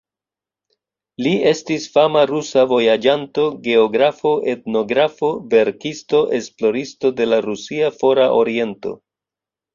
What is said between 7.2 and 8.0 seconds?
de la rusia